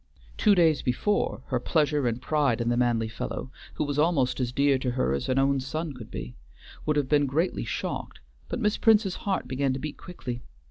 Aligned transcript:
Two 0.35 0.55
days 0.55 0.81
before, 0.81 1.43
her 1.49 1.59
pleasure 1.59 2.07
and 2.07 2.19
pride 2.19 2.59
in 2.59 2.69
the 2.69 2.75
manly 2.75 3.07
fellow, 3.07 3.51
who 3.75 3.83
was 3.83 3.99
almost 3.99 4.39
as 4.39 4.51
dear 4.51 4.79
to 4.79 4.89
her 4.89 5.13
as 5.13 5.29
an 5.29 5.37
own 5.37 5.59
son 5.59 5.93
could 5.93 6.09
be, 6.09 6.35
would 6.87 6.95
have 6.95 7.07
been 7.07 7.27
greatly 7.27 7.65
shocked, 7.65 8.19
but 8.49 8.59
Miss 8.59 8.77
Prince's 8.77 9.13
heart 9.29 9.47
began 9.47 9.73
to 9.73 9.79
beat 9.79 9.97
quickly. 9.97 10.41